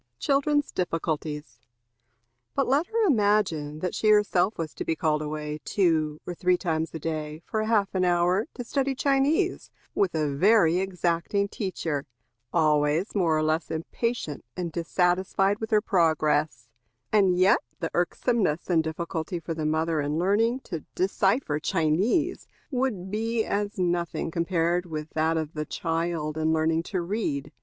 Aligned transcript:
Children's 0.17 0.71
Difficulties. 0.71 1.59
But 2.55 2.67
let 2.67 2.87
her 2.87 3.05
imagine 3.05 3.81
that 3.81 3.93
she 3.93 4.09
herself 4.09 4.57
was 4.57 4.73
to 4.73 4.83
be 4.83 4.95
called 4.95 5.21
away 5.21 5.59
two 5.63 6.19
or 6.25 6.33
three 6.33 6.57
times 6.57 6.89
a 6.95 6.97
day, 6.97 7.43
for 7.45 7.63
half 7.65 7.93
an 7.93 8.03
hour, 8.03 8.47
to 8.55 8.63
study 8.63 8.95
Chinese, 8.95 9.69
with 9.93 10.15
a 10.15 10.33
very 10.35 10.79
exacting 10.79 11.47
teacher, 11.47 12.07
always 12.51 13.13
more 13.13 13.37
or 13.37 13.43
less 13.43 13.69
impatient 13.69 14.43
and 14.57 14.71
dissatisfied 14.71 15.59
with 15.59 15.69
her 15.69 15.81
progress; 15.81 16.67
and 17.13 17.37
yet 17.37 17.59
the 17.79 17.91
irksomeness 17.93 18.71
and 18.71 18.83
difficulty 18.83 19.39
for 19.39 19.53
the 19.53 19.67
mother, 19.67 20.01
in 20.01 20.17
learning 20.17 20.61
to 20.61 20.79
decipher 20.95 21.59
Chinese, 21.59 22.47
would 22.71 23.11
be 23.11 23.45
as 23.45 23.77
nothing 23.77 24.31
compared 24.31 24.87
with 24.87 25.11
that 25.11 25.37
of 25.37 25.53
the 25.53 25.63
child 25.63 26.39
in 26.39 26.51
learning 26.51 26.81
to 26.81 27.01
read. 27.03 27.51